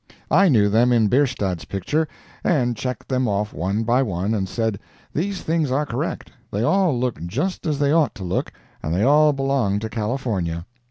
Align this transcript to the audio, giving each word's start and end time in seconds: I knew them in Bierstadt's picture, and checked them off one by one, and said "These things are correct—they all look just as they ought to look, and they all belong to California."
I 0.31 0.49
knew 0.49 0.67
them 0.67 0.91
in 0.91 1.09
Bierstadt's 1.09 1.63
picture, 1.65 2.07
and 2.43 2.75
checked 2.75 3.07
them 3.07 3.27
off 3.27 3.53
one 3.53 3.83
by 3.83 4.01
one, 4.01 4.33
and 4.33 4.49
said 4.49 4.79
"These 5.13 5.43
things 5.43 5.69
are 5.69 5.85
correct—they 5.85 6.63
all 6.63 6.99
look 6.99 7.23
just 7.27 7.67
as 7.67 7.77
they 7.77 7.91
ought 7.91 8.15
to 8.15 8.23
look, 8.23 8.51
and 8.81 8.95
they 8.95 9.03
all 9.03 9.31
belong 9.31 9.77
to 9.77 9.89
California." 9.89 10.65